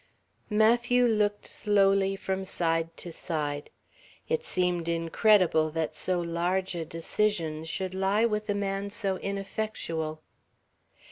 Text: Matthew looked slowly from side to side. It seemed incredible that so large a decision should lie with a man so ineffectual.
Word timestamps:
Matthew 0.49 1.05
looked 1.05 1.45
slowly 1.45 2.15
from 2.15 2.43
side 2.43 2.97
to 2.97 3.11
side. 3.11 3.69
It 4.27 4.43
seemed 4.43 4.89
incredible 4.89 5.69
that 5.73 5.93
so 5.93 6.19
large 6.19 6.73
a 6.73 6.83
decision 6.85 7.65
should 7.65 7.93
lie 7.93 8.25
with 8.25 8.49
a 8.49 8.55
man 8.55 8.89
so 8.89 9.17
ineffectual. 9.17 10.23